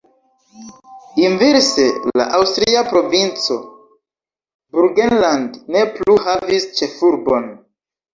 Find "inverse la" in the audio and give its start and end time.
1.25-2.25